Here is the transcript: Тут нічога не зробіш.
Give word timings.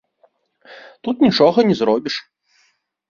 Тут 1.07 1.15
нічога 1.25 1.59
не 1.73 1.79
зробіш. 1.83 2.15